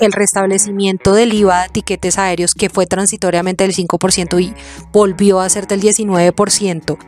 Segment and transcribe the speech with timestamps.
[0.00, 4.54] el restablecimiento del IVA de tiquetes aéreos que fue transitoriamente del 5% y
[4.92, 6.98] volvió a ser del 19%.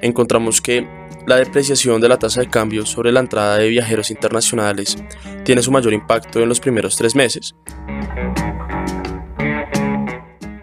[0.00, 0.86] Encontramos que
[1.26, 4.96] la depreciación de la tasa de cambio sobre la entrada de viajeros internacionales
[5.44, 7.56] tiene su mayor impacto en los primeros tres meses,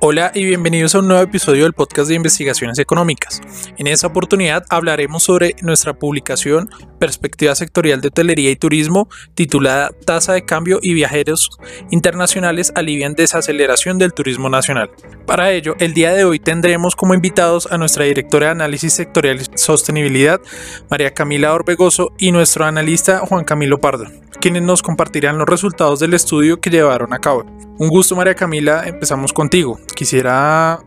[0.06, 3.40] Hola y bienvenidos a un nuevo episodio del podcast de investigaciones económicas.
[3.78, 10.34] En esta oportunidad hablaremos sobre nuestra publicación Perspectiva Sectorial de Hotelería y Turismo titulada Tasa
[10.34, 11.52] de cambio y viajeros
[11.90, 14.92] internacionales alivian desaceleración del turismo nacional.
[15.26, 19.40] Para ello, el día de hoy tendremos como invitados a nuestra directora de Análisis Sectorial
[19.40, 20.42] y Sostenibilidad,
[20.90, 24.08] María Camila Orbegoso, y nuestro analista Juan Camilo Pardo,
[24.40, 27.46] quienes nos compartirán los resultados del estudio que llevaron a cabo.
[27.80, 29.80] Un gusto María Camila, empezamos contigo.
[29.96, 30.80] Quisiera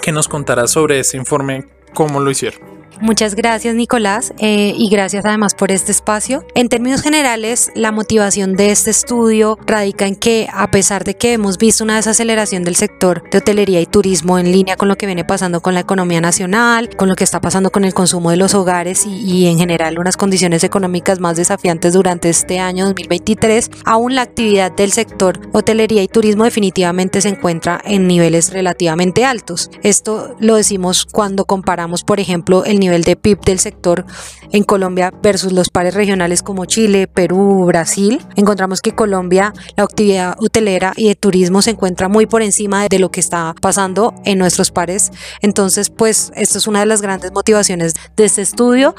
[0.00, 2.81] que nos contaras sobre ese informe, cómo lo hicieron.
[3.02, 6.44] Muchas gracias Nicolás eh, y gracias además por este espacio.
[6.54, 11.32] En términos generales, la motivación de este estudio radica en que a pesar de que
[11.32, 15.06] hemos visto una desaceleración del sector de hotelería y turismo en línea con lo que
[15.06, 18.36] viene pasando con la economía nacional, con lo que está pasando con el consumo de
[18.36, 23.68] los hogares y, y en general unas condiciones económicas más desafiantes durante este año 2023,
[23.84, 29.72] aún la actividad del sector hotelería y turismo definitivamente se encuentra en niveles relativamente altos.
[29.82, 34.04] Esto lo decimos cuando comparamos, por ejemplo, el nivel de PIB del sector
[34.52, 40.36] en Colombia versus los pares regionales como Chile, Perú, Brasil, encontramos que Colombia, la actividad
[40.38, 44.38] hotelera y de turismo se encuentra muy por encima de lo que está pasando en
[44.38, 45.10] nuestros pares.
[45.40, 48.94] Entonces, pues, esto es una de las grandes motivaciones de este estudio.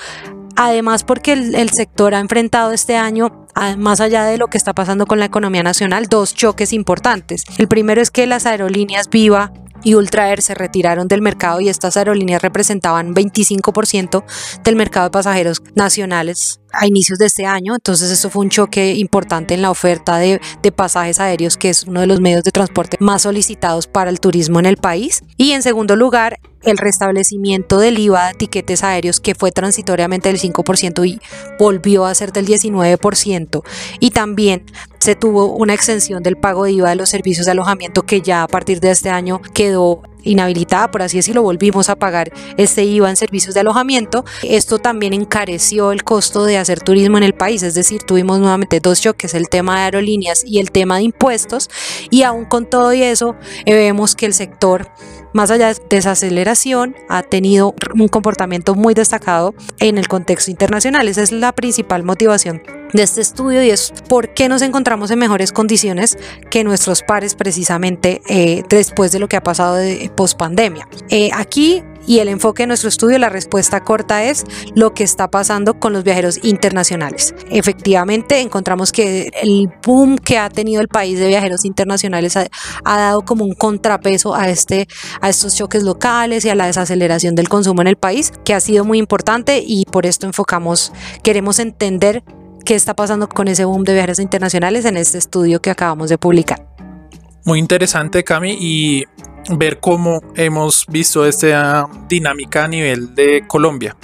[0.55, 3.43] Además, porque el sector ha enfrentado este año
[3.77, 7.43] más allá de lo que está pasando con la economía nacional, dos choques importantes.
[7.57, 9.53] El primero es que las aerolíneas Viva
[9.83, 14.23] y Ultra Air se retiraron del mercado y estas aerolíneas representaban 25%
[14.63, 17.75] del mercado de pasajeros nacionales a inicios de este año.
[17.75, 21.83] Entonces eso fue un choque importante en la oferta de, de, pasajes aéreos, que es
[21.83, 25.23] uno de los medios de transporte más solicitados para el turismo en el país.
[25.37, 30.39] Y en segundo lugar, el restablecimiento del IVA de tiquetes aéreos que fue transitoriamente del
[30.39, 31.19] 5% y
[31.59, 33.63] volvió a ser del 19%
[33.99, 34.63] y también
[34.99, 38.43] se tuvo una extensión del pago de IVA de los servicios de alojamiento que ya
[38.43, 43.09] a partir de este año quedó inhabilitada, por así decirlo, volvimos a pagar este IVA
[43.09, 44.25] en servicios de alojamiento.
[44.43, 48.79] Esto también encareció el costo de hacer turismo en el país, es decir, tuvimos nuevamente
[48.79, 51.69] dos choques, el tema de aerolíneas y el tema de impuestos,
[52.09, 53.35] y aún con todo y eso,
[53.65, 54.89] eh, vemos que el sector
[55.33, 61.07] más allá de desaceleración, ha tenido un comportamiento muy destacado en el contexto internacional.
[61.07, 62.61] Esa es la principal motivación
[62.93, 66.17] de este estudio y es por qué nos encontramos en mejores condiciones
[66.49, 70.87] que nuestros pares precisamente eh, después de lo que ha pasado de post pandemia.
[71.09, 74.43] Eh, aquí y el enfoque de nuestro estudio, la respuesta corta es
[74.75, 77.33] lo que está pasando con los viajeros internacionales.
[77.49, 82.47] Efectivamente, encontramos que el boom que ha tenido el país de viajeros internacionales ha,
[82.83, 84.87] ha, dado como un contrapeso a, este,
[85.21, 88.59] a estos choques locales y a la desaceleración del consumo en el país, que ha
[88.59, 90.91] sido muy importante y por esto enfocamos,
[91.23, 92.23] queremos entender
[92.65, 96.17] qué está pasando con ese boom de viajeros internacionales en este estudio que acabamos de
[96.17, 96.67] publicar.
[97.45, 99.03] Muy interesante, Cami, y
[99.49, 103.95] ver cómo hemos visto esta dinámica a nivel de Colombia.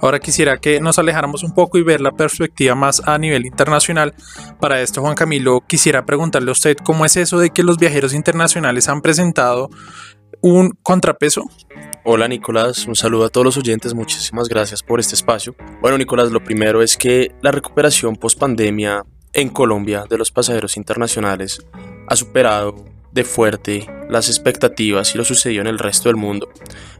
[0.00, 4.14] Ahora quisiera que nos alejáramos un poco y ver la perspectiva más a nivel internacional.
[4.60, 8.14] Para esto, Juan Camilo, quisiera preguntarle a usted cómo es eso de que los viajeros
[8.14, 9.70] internacionales han presentado
[10.40, 11.42] un contrapeso.
[12.06, 15.56] Hola Nicolás, un saludo a todos los oyentes, muchísimas gracias por este espacio.
[15.80, 20.76] Bueno Nicolás, lo primero es que la recuperación post pandemia en Colombia de los pasajeros
[20.76, 21.66] internacionales
[22.06, 26.50] ha superado de fuerte las expectativas y lo sucedió en el resto del mundo.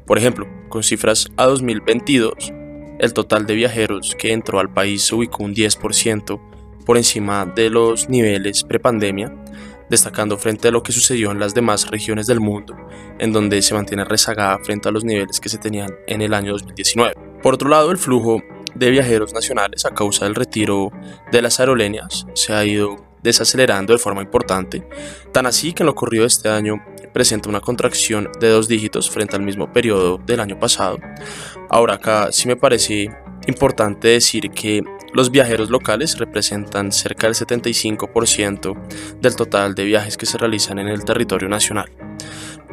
[0.06, 2.54] Por ejemplo, con cifras a 2022,
[2.98, 6.40] el total de viajeros que entró al país se ubicó un 10%
[6.86, 9.34] por encima de los niveles prepandemia,
[9.88, 12.76] destacando frente a lo que sucedió en las demás regiones del mundo,
[13.18, 16.52] en donde se mantiene rezagada frente a los niveles que se tenían en el año
[16.52, 17.14] 2019.
[17.42, 18.42] Por otro lado, el flujo
[18.74, 20.90] de viajeros nacionales a causa del retiro
[21.30, 24.86] de las aerolíneas se ha ido desacelerando de forma importante,
[25.32, 29.08] tan así que en lo corrido de este año presenta una contracción de dos dígitos
[29.08, 30.98] frente al mismo periodo del año pasado.
[31.70, 33.10] Ahora acá sí me parece
[33.46, 34.82] importante decir que
[35.12, 38.76] los viajeros locales representan cerca del 75%
[39.20, 41.90] del total de viajes que se realizan en el territorio nacional.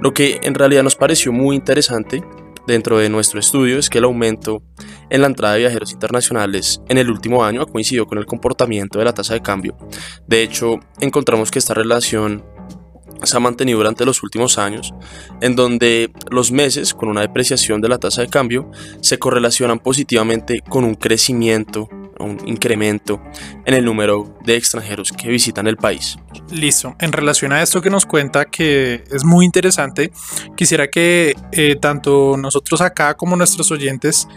[0.02, 2.24] Lo que en realidad nos pareció muy interesante
[2.68, 4.64] dentro de nuestro estudio es que el aumento
[5.10, 9.00] en la entrada de viajeros internacionales en el último año ha coincidido con el comportamiento
[9.00, 9.78] de la tasa de cambio.
[10.28, 12.44] De hecho, encontramos que esta relación
[13.24, 14.94] se ha mantenido durante los últimos años,
[15.42, 18.70] en donde los meses con una depreciación de la tasa de cambio
[19.02, 21.90] se correlacionan positivamente con un crecimiento
[22.22, 23.22] un incremento
[23.66, 26.18] en el número de extranjeros que visitan el país.
[26.52, 26.96] Listo.
[27.00, 30.12] En relación a esto que nos cuenta, que es muy interesante,
[30.56, 34.28] quisiera que eh, tanto nosotros acá como nuestros oyentes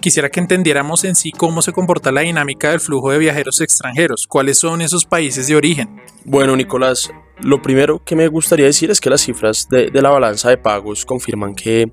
[0.00, 4.26] quisiera que entendiéramos en sí cómo se comporta la dinámica del flujo de viajeros extranjeros,
[4.26, 6.00] cuáles son esos países de origen.
[6.24, 7.10] Bueno, Nicolás,
[7.42, 11.04] lo primero que me gustaría decir es que las cifras de, la balanza de pagos
[11.04, 11.90] confirman que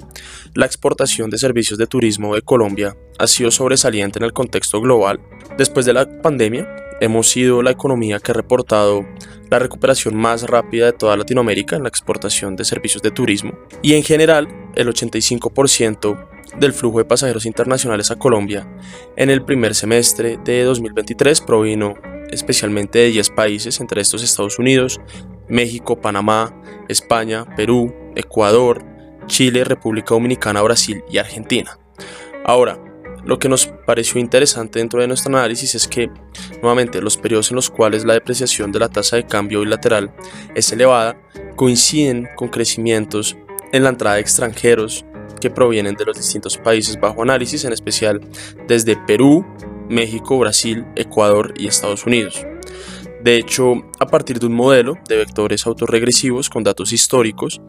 [0.54, 5.20] la exportación de servicios de turismo de Colombia ha sido sobresaliente en el contexto global.
[5.58, 6.68] Después de la pandemia,
[7.00, 9.06] hemos sido la economía que ha reportado
[9.50, 13.94] la recuperación más rápida de toda Latinoamérica en la exportación de servicios de turismo y
[13.94, 16.28] en general el 85%
[16.60, 18.68] del flujo de pasajeros internacionales a Colombia
[19.16, 21.96] en el primer semestre de 2023 provino
[22.32, 25.00] especialmente de 10 países, entre estos Estados Unidos,
[25.50, 26.54] México, Panamá,
[26.88, 28.84] España, Perú, Ecuador,
[29.28, 31.78] Chile, República Dominicana, Brasil y Argentina.
[32.46, 32.80] Ahora,
[33.26, 36.10] lo que nos pareció interesante dentro de nuestro análisis es que,
[36.62, 40.14] nuevamente, los periodos en los cuales la depreciación de la tasa de cambio bilateral
[40.56, 41.22] es elevada
[41.58, 43.36] coinciden con crecimientos
[43.74, 45.06] en la entrada de extranjeros
[45.42, 48.22] que provienen de los distintos países bajo análisis, en especial
[48.68, 49.46] desde Perú,
[49.90, 52.46] México, Brasil, Ecuador y Estados Unidos.
[53.24, 57.62] De hecho, a partir de un modelo de vectores autorregresivos con datos históricos,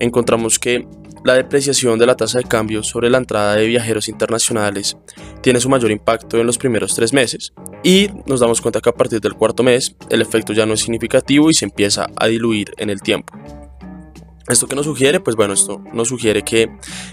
[0.00, 0.86] encontramos que
[1.24, 4.96] la depreciación de la tasa de cambio sobre la entrada de viajeros internacionales
[5.42, 7.52] tiene su mayor impacto en los primeros tres meses
[7.82, 10.80] y nos damos cuenta que a partir del cuarto mes el efecto ya no es
[10.80, 13.32] significativo y se empieza a diluir en el tiempo.
[14.48, 15.18] ¿Esto que nos sugiere?
[15.18, 16.68] Pues bueno, esto nos sugiere que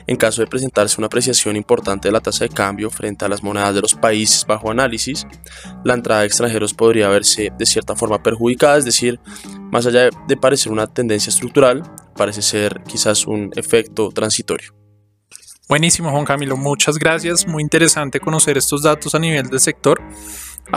[0.06, 3.41] en caso de presentarse una apreciación importante de la tasa de cambio frente a las
[3.41, 5.25] monedas de los países bajo análisis,
[5.83, 9.19] la entrada de extranjeros podría verse de cierta forma perjudicada, es decir,
[9.71, 11.81] más allá de parecer una tendencia estructural,
[12.15, 14.75] parece ser quizás un efecto transitorio.
[15.68, 17.47] Buenísimo, Juan Camilo, muchas gracias.
[17.47, 20.00] Muy interesante conocer estos datos a nivel del sector.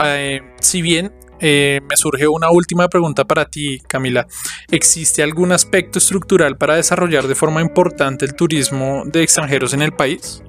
[0.03, 4.27] Eh, si bien eh, me surge una última pregunta para ti, Camila.
[4.71, 9.91] ¿Existe algún aspecto estructural para desarrollar de forma importante el turismo de extranjeros en el
[9.91, 10.41] país?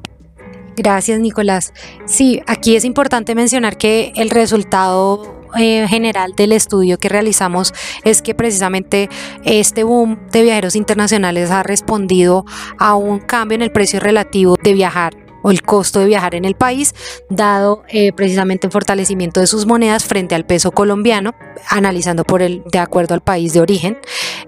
[0.77, 1.73] Gracias, Nicolás.
[2.07, 7.75] Sí, aquí es importante mencionar que el resultado eh, general del estudio que realizamos
[8.05, 9.09] es que precisamente
[9.45, 12.45] este boom de viajeros internacionales ha respondido
[12.79, 16.45] a un cambio en el precio relativo de viajar o el costo de viajar en
[16.45, 16.95] el país,
[17.29, 21.35] dado eh, precisamente el fortalecimiento de sus monedas frente al peso colombiano,
[21.69, 23.99] analizando por el de acuerdo al país de origen.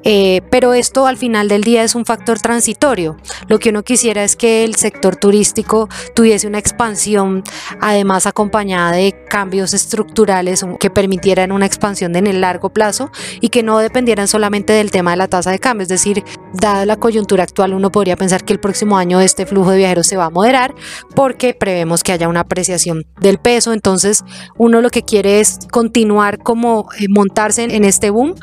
[0.04, 3.16] Eh, pero esto al final del día es un factor transitorio.
[3.48, 7.42] Lo que uno quisiera es que el sector turístico tuviese una expansión,
[7.80, 13.10] además acompañada de cambios estructurales que permitieran una expansión en el largo plazo
[13.40, 15.82] y que no dependieran solamente del tema de la tasa de cambio.
[15.82, 16.24] Es decir,
[16.54, 20.06] dada la coyuntura actual, uno podría pensar que el próximo año este flujo de viajeros
[20.06, 20.74] se va a moderar
[21.14, 23.72] porque prevemos que haya una apreciación del peso.
[23.72, 24.24] Entonces,
[24.56, 28.34] uno lo que quiere es continuar como eh, montarse en este boom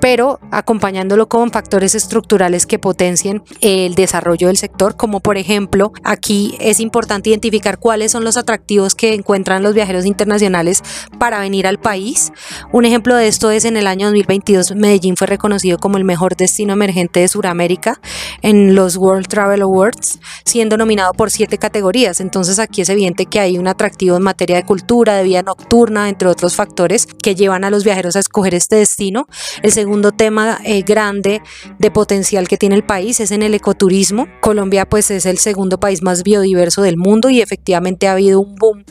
[0.00, 6.56] pero acompañándolo con factores estructurales que potencien el desarrollo del sector, como por ejemplo, aquí
[6.60, 10.82] es importante identificar cuáles son los atractivos que encuentran los viajeros internacionales
[11.18, 12.32] para venir al país.
[12.72, 16.36] Un ejemplo de esto es en el año 2022 Medellín fue reconocido como el mejor
[16.36, 18.00] destino emergente de Sudamérica
[18.42, 22.20] en los World Travel Awards, siendo nominado por siete categorías.
[22.20, 26.08] Entonces aquí es evidente que hay un atractivo en materia de cultura, de vida nocturna,
[26.08, 29.26] entre otros factores que llevan a los viajeros a escoger este destino.
[29.62, 31.40] El segundo tema eh, grande
[31.78, 34.26] de potencial que tiene el país es en el ecoturismo.
[34.40, 38.56] Colombia pues es el segundo país más biodiverso del mundo y efectivamente ha habido un
[38.56, 38.84] boom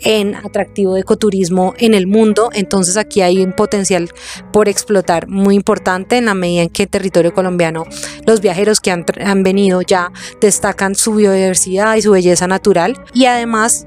[0.00, 2.48] en atractivo de ecoturismo en el mundo.
[2.54, 4.08] Entonces aquí hay un potencial
[4.50, 7.84] por explotar muy importante en la medida en que el territorio colombiano,
[8.26, 13.26] los viajeros que han, han venido ya destacan su biodiversidad y su belleza natural y
[13.26, 13.86] además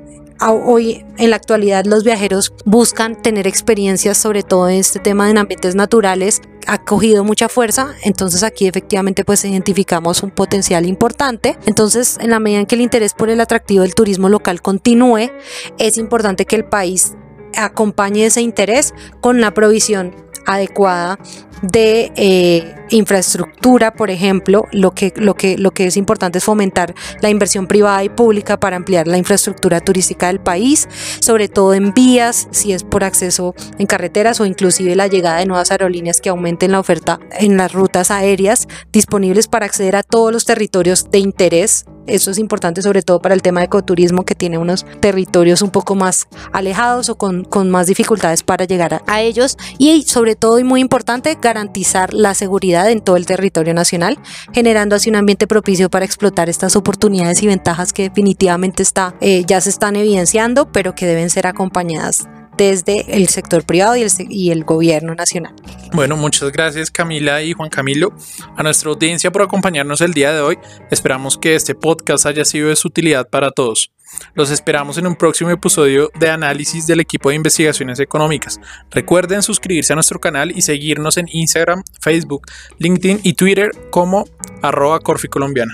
[0.49, 5.37] hoy en la actualidad los viajeros buscan tener experiencias sobre todo en este tema en
[5.37, 11.57] ambientes naturales ha cogido mucha fuerza entonces aquí efectivamente pues identificamos un potencial importante.
[11.65, 15.31] Entonces en la medida en que el interés por el atractivo del turismo local continúe
[15.77, 17.13] es importante que el país
[17.57, 21.19] acompañe ese interés con la provisión adecuada
[21.61, 26.93] de eh, infraestructura, por ejemplo, lo que, lo, que, lo que es importante es fomentar
[27.21, 30.87] la inversión privada y pública para ampliar la infraestructura turística del país,
[31.19, 35.45] sobre todo en vías, si es por acceso en carreteras o inclusive la llegada de
[35.45, 40.31] nuevas aerolíneas que aumenten la oferta en las rutas aéreas disponibles para acceder a todos
[40.31, 44.35] los territorios de interés eso es importante sobre todo para el tema de ecoturismo que
[44.35, 49.57] tiene unos territorios un poco más alejados o con, más dificultades para llegar a, ellos.
[49.77, 54.17] Y sobre todo y muy importante, garantizar la seguridad en todo el territorio nacional,
[54.53, 59.43] generando así un ambiente propicio para explotar estas oportunidades y ventajas que definitivamente está, eh,
[59.45, 62.27] ya se están evidenciando, pero que deben ser acompañadas
[62.61, 65.55] desde el sector privado y el, gobierno nacional.
[65.93, 68.13] Bueno, muchas gracias Camila y Juan Camilo
[68.55, 70.59] a nuestra audiencia por acompañarnos el día de hoy.
[70.91, 73.91] Esperamos que este podcast haya sido de su utilidad para todos.
[74.35, 78.59] Los esperamos en un próximo episodio de análisis del equipo de investigaciones económicas.
[78.91, 82.45] Recuerden suscribirse a nuestro canal y seguirnos en Instagram, Facebook,
[82.77, 84.25] LinkedIn y Twitter como
[84.61, 85.73] arroba Corfi Colombiana.